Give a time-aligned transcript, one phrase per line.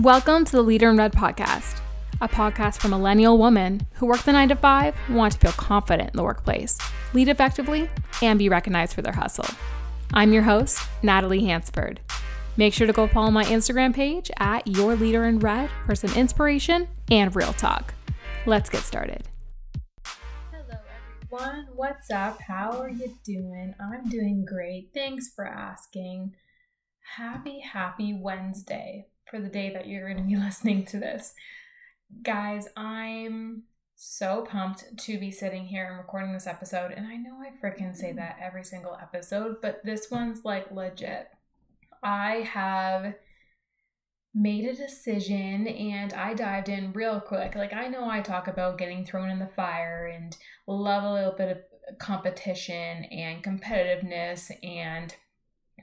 [0.00, 1.78] Welcome to the Leader in Red podcast,
[2.22, 6.12] a podcast for millennial women who work the nine to five, want to feel confident
[6.12, 6.78] in the workplace,
[7.12, 7.90] lead effectively,
[8.22, 9.44] and be recognized for their hustle.
[10.14, 12.00] I'm your host, Natalie Hansford.
[12.56, 16.14] Make sure to go follow my Instagram page at Your Leader in Red for some
[16.14, 17.92] inspiration and real talk.
[18.46, 19.24] Let's get started.
[20.50, 20.78] Hello,
[21.30, 21.66] everyone.
[21.74, 22.40] What's up?
[22.40, 23.74] How are you doing?
[23.78, 24.88] I'm doing great.
[24.94, 26.34] Thanks for asking.
[27.18, 31.34] Happy, happy Wednesday for the day that you're going to be listening to this.
[32.22, 33.64] Guys, I'm
[33.96, 36.92] so pumped to be sitting here and recording this episode.
[36.92, 41.28] And I know I freaking say that every single episode, but this one's like legit.
[42.02, 43.14] I have
[44.34, 47.54] made a decision and I dived in real quick.
[47.54, 50.36] Like, I know I talk about getting thrown in the fire and
[50.66, 55.14] love a little bit of competition and competitiveness and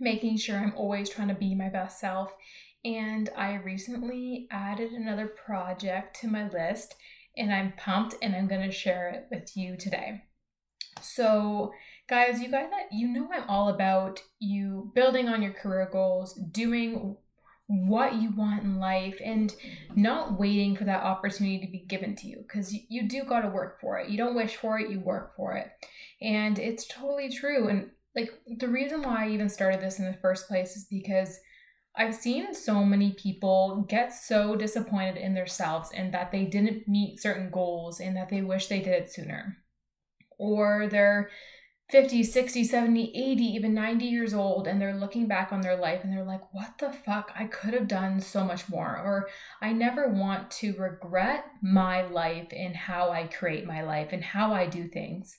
[0.00, 2.32] making sure I'm always trying to be my best self
[2.86, 6.94] and I recently added another project to my list
[7.36, 10.22] and I'm pumped and I'm going to share it with you today.
[11.02, 11.72] So,
[12.08, 17.16] guys, you guys you know I'm all about you building on your career goals, doing
[17.66, 19.52] what you want in life and
[19.96, 23.40] not waiting for that opportunity to be given to you because you, you do got
[23.40, 24.08] to work for it.
[24.08, 25.66] You don't wish for it, you work for it.
[26.22, 30.16] And it's totally true and like the reason why I even started this in the
[30.22, 31.40] first place is because
[31.96, 37.20] I've seen so many people get so disappointed in themselves and that they didn't meet
[37.20, 39.56] certain goals and that they wish they did it sooner.
[40.38, 41.30] Or they're
[41.90, 46.00] 50, 60, 70, 80, even 90 years old and they're looking back on their life
[46.02, 47.30] and they're like, what the fuck?
[47.38, 48.98] I could have done so much more.
[48.98, 49.28] Or
[49.62, 54.52] I never want to regret my life and how I create my life and how
[54.52, 55.36] I do things.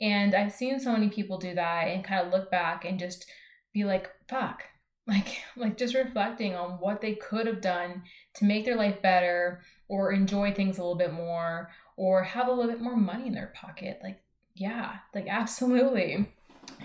[0.00, 3.26] And I've seen so many people do that and kind of look back and just
[3.74, 4.64] be like, fuck,
[5.06, 8.02] like like just reflecting on what they could have done
[8.34, 12.52] to make their life better or enjoy things a little bit more or have a
[12.52, 14.20] little bit more money in their pocket like
[14.54, 16.28] yeah like absolutely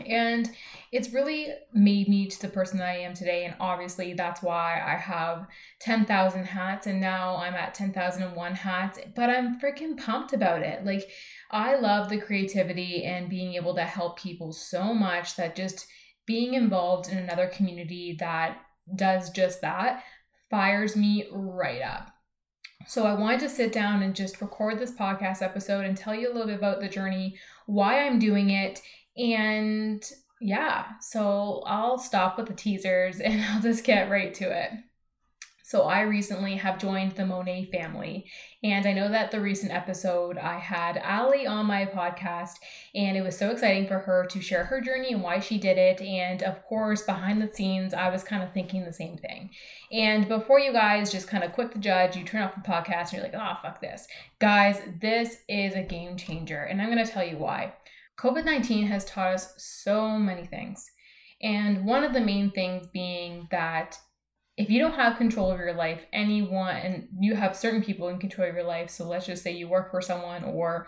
[0.06, 0.50] and
[0.92, 3.46] it's really made me to the person that I am today.
[3.46, 5.48] And obviously, that's why I have
[5.80, 9.00] 10,000 hats and now I'm at 10,001 hats.
[9.16, 10.86] But I'm freaking pumped about it.
[10.86, 11.10] Like,
[11.52, 15.88] I love the creativity and being able to help people so much that just
[16.26, 18.58] being involved in another community that
[18.96, 20.04] does just that
[20.50, 22.12] fires me right up.
[22.88, 26.32] So I wanted to sit down and just record this podcast episode and tell you
[26.32, 28.82] a little bit about the journey, why I'm doing it,
[29.18, 30.04] and
[30.40, 34.72] yeah, so I'll stop with the teasers and I'll just get right to it.
[35.68, 38.30] So I recently have joined the Monat family.
[38.64, 42.58] And I know that the recent episode I had Ali on my podcast,
[42.94, 45.80] and it was so exciting for her to share her journey and why she did
[45.80, 46.02] it.
[46.02, 49.50] And of course, behind the scenes, I was kind of thinking the same thing.
[49.92, 53.12] And before you guys just kind of quit the judge, you turn off the podcast
[53.12, 54.06] and you're like, oh, fuck this.
[54.38, 56.62] Guys, this is a game changer.
[56.62, 57.74] And I'm going to tell you why.
[58.20, 60.92] COVID 19 has taught us so many things.
[61.42, 63.98] And one of the main things being that
[64.58, 68.20] if you don't have control of your life, anyone, and you have certain people in
[68.20, 70.88] control of your life, so let's just say you work for someone or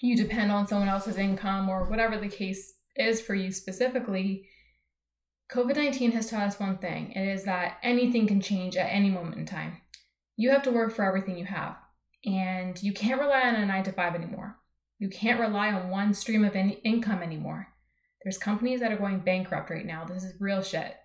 [0.00, 4.48] you depend on someone else's income or whatever the case is for you specifically,
[5.52, 9.10] COVID 19 has taught us one thing it is that anything can change at any
[9.10, 9.78] moment in time.
[10.36, 11.76] You have to work for everything you have,
[12.24, 14.56] and you can't rely on a nine to five anymore.
[14.98, 17.68] You can't rely on one stream of in- income anymore.
[18.24, 20.04] There's companies that are going bankrupt right now.
[20.04, 20.96] This is real shit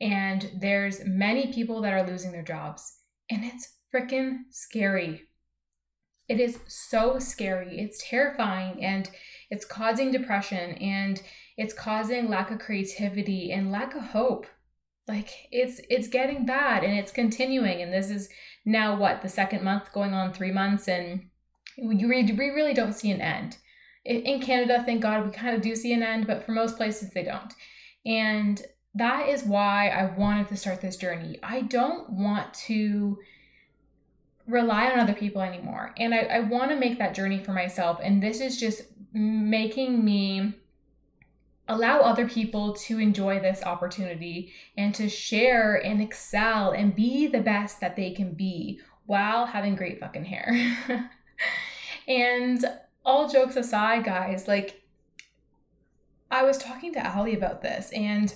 [0.00, 2.98] and there's many people that are losing their jobs.
[3.30, 5.22] And it's freaking scary.
[6.28, 7.78] It is so scary.
[7.78, 9.10] It's terrifying and
[9.50, 11.22] it's causing depression and
[11.56, 14.46] it's causing lack of creativity and lack of hope.
[15.06, 17.82] Like it's it's getting bad and it's continuing.
[17.82, 18.28] And this is
[18.64, 21.28] now what the second month going on three months and
[21.76, 23.58] we, we really don't see an end.
[24.06, 27.10] In canada thank god we kind of do see an end but for most places
[27.10, 27.52] they don't.
[28.06, 28.62] And
[28.94, 31.38] that is why I wanted to start this journey.
[31.42, 33.18] I don't want to
[34.46, 35.94] rely on other people anymore.
[35.96, 37.98] And I, I want to make that journey for myself.
[38.02, 38.82] And this is just
[39.12, 40.54] making me
[41.66, 47.40] allow other people to enjoy this opportunity and to share and excel and be the
[47.40, 50.76] best that they can be while having great fucking hair.
[52.08, 52.64] and
[53.04, 54.82] all jokes aside, guys, like
[56.30, 58.34] I was talking to Ali about this and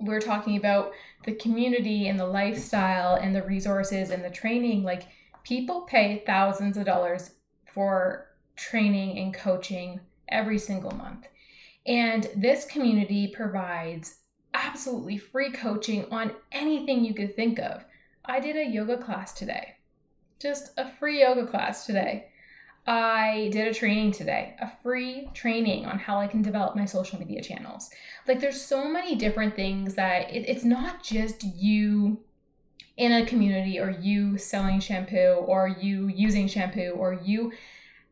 [0.00, 0.92] we're talking about
[1.24, 5.04] the community and the lifestyle and the resources and the training like
[5.44, 7.32] people pay thousands of dollars
[7.66, 8.26] for
[8.56, 11.26] training and coaching every single month
[11.86, 14.16] and this community provides
[14.54, 17.84] absolutely free coaching on anything you could think of
[18.24, 19.76] I did a yoga class today.
[20.38, 22.29] Just a free yoga class today.
[22.86, 27.18] I did a training today, a free training on how I can develop my social
[27.18, 27.90] media channels.
[28.26, 32.20] Like, there's so many different things that it, it's not just you
[32.96, 37.52] in a community or you selling shampoo or you using shampoo or you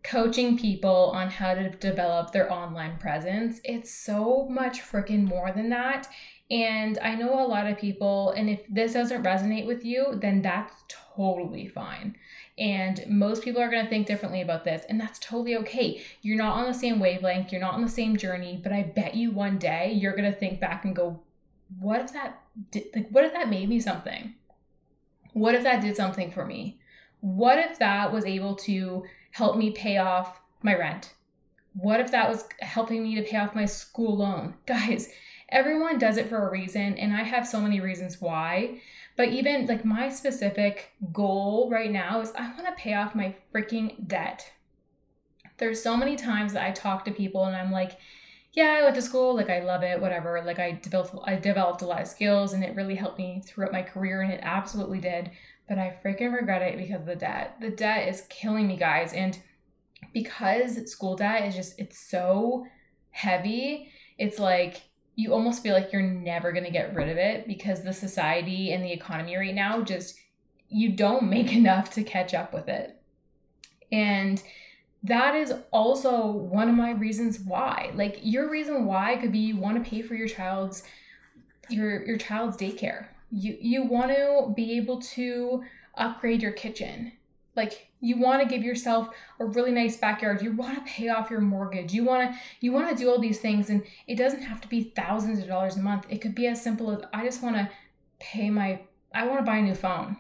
[0.03, 3.61] coaching people on how to develop their online presence.
[3.65, 6.09] It's so much freaking more than that.
[6.51, 10.41] And I know a lot of people, and if this doesn't resonate with you, then
[10.41, 12.17] that's totally fine.
[12.57, 16.03] And most people are going to think differently about this, and that's totally okay.
[16.23, 19.15] You're not on the same wavelength, you're not on the same journey, but I bet
[19.15, 21.21] you one day you're going to think back and go,
[21.79, 22.41] what if that
[22.71, 24.35] did, like what if that made me something?
[25.35, 26.81] What if that did something for me?
[27.21, 29.05] What if that was able to
[29.39, 31.15] help me pay off my rent?
[31.75, 34.55] What if that was helping me to pay off my school loan?
[34.67, 35.11] Guys,
[35.49, 38.81] everyone does it for a reason, and I have so many reasons why.
[39.17, 43.37] But even like my specific goal right now is I want to pay off my
[43.55, 44.53] freaking debt.
[45.59, 47.99] There's so many times that I talk to people and I'm like,
[48.59, 50.43] yeah, I went to school, like I love it, whatever.
[50.45, 53.71] Like I developed I developed a lot of skills and it really helped me throughout
[53.71, 55.31] my career and it absolutely did.
[55.69, 57.59] But I freaking regret it because of the debt.
[57.61, 59.13] The debt is killing me, guys.
[59.13, 59.39] And
[60.13, 62.67] because school debt is just it's so
[63.11, 64.83] heavy, it's like
[65.15, 68.73] you almost feel like you're never going to get rid of it because the society
[68.73, 70.19] and the economy right now just
[70.69, 73.01] you don't make enough to catch up with it.
[73.93, 74.43] And
[75.09, 77.91] that is also one of my reasons why.
[77.95, 80.83] Like your reason why could be you want to pay for your child's
[81.69, 83.07] your your child's daycare.
[83.31, 85.63] You you want to be able to
[85.97, 87.13] upgrade your kitchen.
[87.57, 89.09] Like you want to give yourself
[89.41, 92.73] a really nice backyard you want to pay off your mortgage you want to you
[92.73, 95.77] want to do all these things and it doesn't have to be thousands of dollars
[95.77, 97.69] a month it could be as simple as i just want to
[98.21, 98.81] pay my
[99.13, 100.17] i want to buy a new phone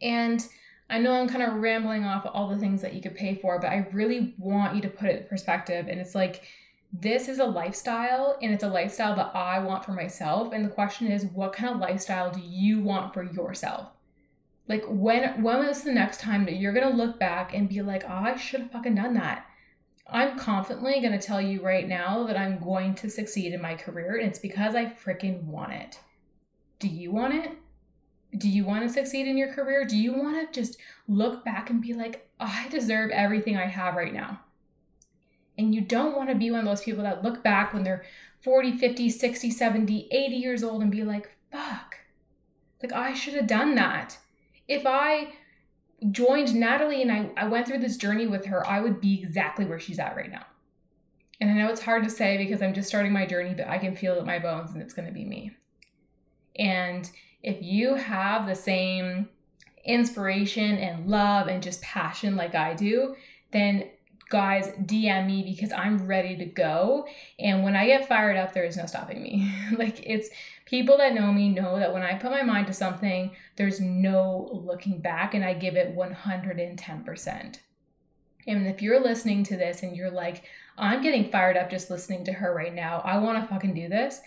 [0.00, 0.48] and
[0.94, 3.58] i know i'm kind of rambling off all the things that you could pay for
[3.58, 6.42] but i really want you to put it in perspective and it's like
[6.92, 10.70] this is a lifestyle and it's a lifestyle that i want for myself and the
[10.70, 13.88] question is what kind of lifestyle do you want for yourself
[14.68, 18.04] like when when was the next time that you're gonna look back and be like,
[18.04, 19.46] oh, I should have fucking done that?
[20.06, 24.16] I'm confidently gonna tell you right now that I'm going to succeed in my career,
[24.16, 25.98] and it's because I freaking want it.
[26.78, 27.52] Do you want it?
[28.36, 29.84] Do you want to succeed in your career?
[29.84, 33.66] Do you want to just look back and be like, oh, I deserve everything I
[33.66, 34.40] have right now?
[35.56, 38.04] And you don't want to be one of those people that look back when they're
[38.42, 41.96] 40, 50, 60, 70, 80 years old and be like, fuck,
[42.82, 44.18] like I should have done that
[44.68, 45.34] if I
[46.10, 49.64] joined Natalie and I, I went through this journey with her, I would be exactly
[49.64, 50.44] where she's at right now.
[51.40, 53.78] And I know it's hard to say because I'm just starting my journey, but I
[53.78, 55.52] can feel it in my bones and it's going to be me.
[56.56, 57.10] And
[57.44, 59.28] if you have the same
[59.84, 63.14] inspiration and love and just passion like I do,
[63.52, 63.90] then
[64.30, 67.06] guys, DM me because I'm ready to go.
[67.38, 69.52] And when I get fired up, there is no stopping me.
[69.78, 70.30] like it's
[70.64, 74.48] people that know me know that when I put my mind to something, there's no
[74.50, 77.58] looking back and I give it 110%.
[78.46, 80.44] And if you're listening to this and you're like,
[80.76, 83.88] I'm getting fired up just listening to her right now, I want to fucking do
[83.88, 84.20] this,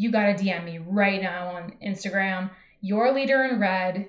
[0.00, 2.50] you got to DM me right now on Instagram,
[2.80, 4.08] your leader in red.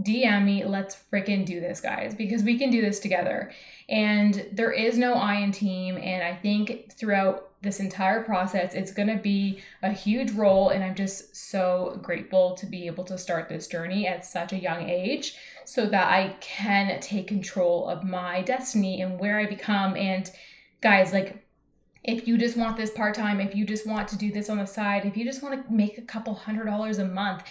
[0.00, 3.52] DM me, let's freaking do this, guys, because we can do this together.
[3.88, 5.96] And there is no I in team.
[5.96, 8.74] And I think throughout this entire process.
[8.74, 13.04] It's going to be a huge role, and I'm just so grateful to be able
[13.04, 17.88] to start this journey at such a young age so that I can take control
[17.88, 19.96] of my destiny and where I become.
[19.96, 20.28] And
[20.80, 21.41] guys, like,
[22.04, 24.58] if you just want this part time, if you just want to do this on
[24.58, 27.44] the side, if you just want to make a couple hundred dollars a month,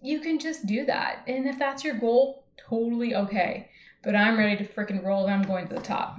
[0.00, 1.22] you can just do that.
[1.26, 3.68] And if that's your goal, totally okay.
[4.02, 6.16] But I'm ready to freaking roll and I'm going to the top.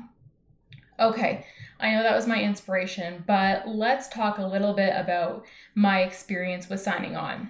[1.00, 1.46] Okay,
[1.80, 6.70] I know that was my inspiration, but let's talk a little bit about my experience
[6.70, 7.50] with signing on.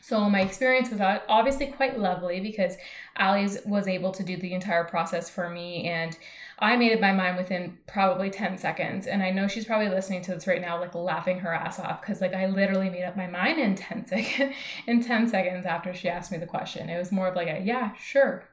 [0.00, 2.76] So my experience was uh, obviously quite lovely because
[3.16, 6.16] Ali was able to do the entire process for me and
[6.58, 9.06] I made up my mind within probably 10 seconds.
[9.06, 12.00] And I know she's probably listening to this right now, like laughing her ass off
[12.00, 14.54] because like I literally made up my mind in 10 seconds
[14.86, 16.88] in 10 seconds after she asked me the question.
[16.88, 18.48] It was more of like a yeah, sure.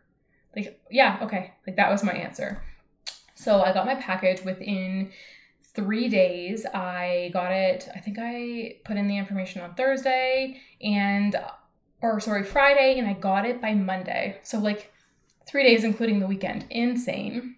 [0.56, 1.54] Like, yeah, okay.
[1.66, 2.62] Like that was my answer.
[3.36, 5.12] So I got my package within
[5.74, 6.66] three days.
[6.66, 11.36] I got it, I think I put in the information on Thursday and,
[12.02, 14.38] or sorry, Friday, and I got it by Monday.
[14.44, 14.94] So like
[15.48, 16.66] three days, including the weekend.
[16.70, 17.56] Insane.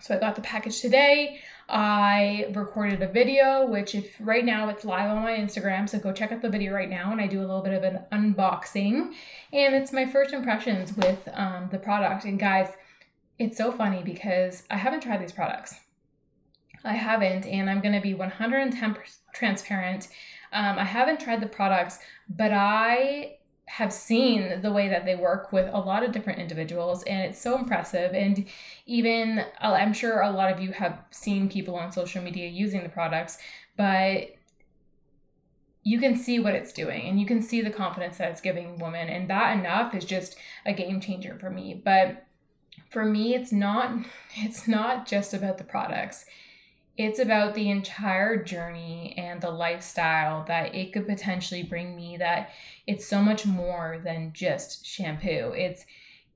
[0.00, 1.40] So I got the package today.
[1.68, 6.12] I recorded a video, which if right now it's live on my Instagram, so go
[6.12, 9.12] check out the video right now, and I do a little bit of an unboxing,
[9.52, 12.24] and it's my first impressions with um, the product.
[12.24, 12.70] And guys,
[13.38, 15.74] it's so funny because I haven't tried these products.
[16.84, 18.96] I haven't, and I'm gonna be 110
[19.34, 20.08] transparent.
[20.52, 21.98] Um, I haven't tried the products,
[22.28, 23.35] but I
[23.68, 27.40] have seen the way that they work with a lot of different individuals and it's
[27.40, 28.14] so impressive.
[28.14, 28.46] And
[28.86, 32.84] even uh, i'm sure a lot of you have seen people on social media using
[32.84, 33.38] the products
[33.76, 34.36] but
[35.86, 38.76] you can see what it's doing and you can see the confidence that it's giving
[38.78, 41.80] women and that enough is just a game changer for me.
[41.84, 42.26] But
[42.90, 43.92] for me it's not
[44.36, 46.26] it's not just about the products
[46.96, 52.50] it's about the entire journey and the lifestyle that it could potentially bring me that
[52.86, 55.52] it's so much more than just shampoo.
[55.56, 55.84] It's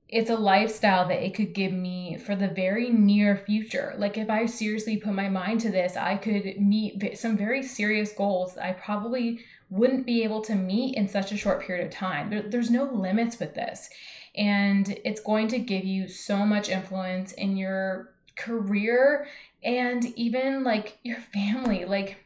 [0.07, 3.95] it's a lifestyle that it could give me for the very near future.
[3.97, 8.11] Like if i seriously put my mind to this i could meet some very serious
[8.11, 9.39] goals that i probably
[9.71, 12.29] wouldn't be able to meet in such a short period of time.
[12.29, 13.89] There, there's no limits with this.
[14.35, 19.27] And it's going to give you so much influence in your career
[19.63, 22.17] and even like your family like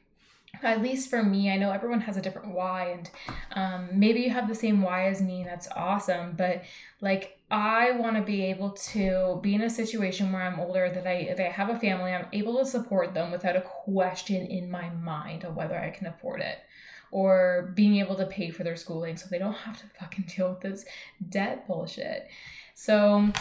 [0.64, 3.10] at least for me i know everyone has a different why and
[3.52, 6.64] um, maybe you have the same why as me and that's awesome but
[7.02, 11.06] like i want to be able to be in a situation where i'm older that
[11.06, 14.72] i that i have a family i'm able to support them without a question in
[14.72, 16.60] my mind of whether i can afford it
[17.16, 20.50] or being able to pay for their schooling so they don't have to fucking deal
[20.50, 20.86] with this
[21.30, 22.28] debt bullshit.
[22.74, 23.32] So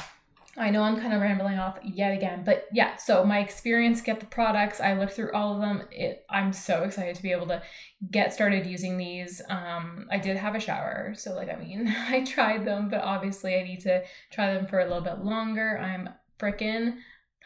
[0.57, 4.21] I know I'm kind of rambling off yet again, but yeah, so my experience, get
[4.21, 5.83] the products, I looked through all of them.
[5.91, 7.63] It, I'm so excited to be able to
[8.11, 9.43] get started using these.
[9.51, 13.57] Um, I did have a shower, so like, I mean, I tried them, but obviously
[13.57, 15.79] I need to try them for a little bit longer.
[15.79, 16.99] I'm freaking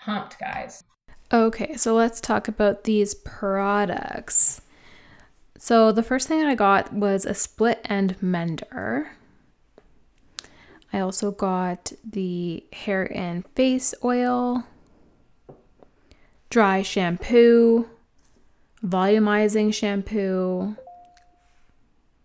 [0.04, 0.84] pumped, guys.
[1.32, 4.60] Okay, so let's talk about these products.
[5.58, 9.10] So the first thing that I got was a split end mender.
[10.92, 14.64] I also got the hair and face oil,
[16.50, 17.88] dry shampoo,
[18.84, 20.76] volumizing shampoo,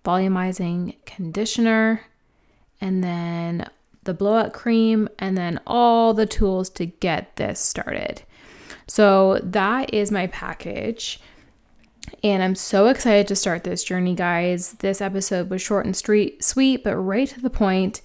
[0.06, 2.02] volumizing conditioner,
[2.80, 3.70] and then
[4.04, 8.22] the blowout cream, and then all the tools to get this started.
[8.88, 11.20] So that is my package.
[12.22, 14.74] And I'm so excited to start this journey, guys.
[14.74, 18.02] This episode was short and street, sweet, but right to the point.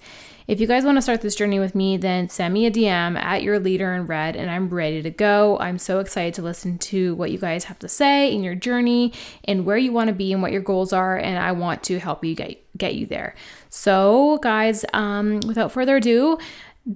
[0.49, 3.15] If you guys want to start this journey with me, then send me a DM
[3.15, 5.59] at your leader in red and I'm ready to go.
[5.59, 9.13] I'm so excited to listen to what you guys have to say in your journey
[9.43, 11.15] and where you want to be and what your goals are.
[11.15, 13.35] And I want to help you get, get you there.
[13.69, 16.39] So, guys, um, without further ado,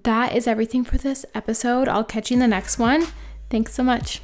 [0.01, 1.87] that is everything for this episode.
[1.87, 3.05] I'll catch you in the next one.
[3.51, 4.19] Thanks so much.